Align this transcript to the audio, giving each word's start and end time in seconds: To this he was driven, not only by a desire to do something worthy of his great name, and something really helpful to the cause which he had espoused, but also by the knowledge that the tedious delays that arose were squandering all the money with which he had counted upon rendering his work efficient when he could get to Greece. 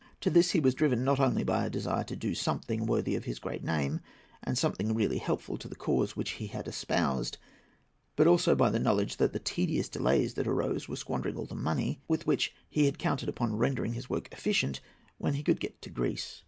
To 0.21 0.31
this 0.31 0.49
he 0.49 0.59
was 0.59 0.73
driven, 0.73 1.03
not 1.03 1.19
only 1.19 1.43
by 1.43 1.63
a 1.63 1.69
desire 1.69 2.03
to 2.05 2.15
do 2.15 2.33
something 2.33 2.87
worthy 2.87 3.15
of 3.15 3.25
his 3.25 3.37
great 3.37 3.63
name, 3.63 3.99
and 4.41 4.57
something 4.57 4.95
really 4.95 5.19
helpful 5.19 5.59
to 5.59 5.67
the 5.67 5.75
cause 5.75 6.15
which 6.15 6.31
he 6.41 6.47
had 6.47 6.67
espoused, 6.67 7.37
but 8.15 8.25
also 8.25 8.55
by 8.55 8.71
the 8.71 8.79
knowledge 8.79 9.17
that 9.17 9.31
the 9.31 9.37
tedious 9.37 9.89
delays 9.89 10.33
that 10.33 10.47
arose 10.47 10.89
were 10.89 10.95
squandering 10.95 11.37
all 11.37 11.45
the 11.45 11.53
money 11.53 12.01
with 12.07 12.25
which 12.25 12.51
he 12.67 12.85
had 12.87 12.97
counted 12.97 13.29
upon 13.29 13.55
rendering 13.55 13.93
his 13.93 14.09
work 14.09 14.27
efficient 14.31 14.81
when 15.19 15.35
he 15.35 15.43
could 15.43 15.59
get 15.59 15.79
to 15.83 15.91
Greece. 15.91 16.39